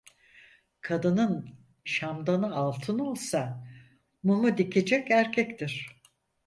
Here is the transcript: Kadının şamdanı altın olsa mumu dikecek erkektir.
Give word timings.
Kadının 0.81 1.49
şamdanı 1.85 2.55
altın 2.55 2.99
olsa 2.99 3.67
mumu 4.23 4.57
dikecek 4.57 5.11
erkektir. 5.11 6.01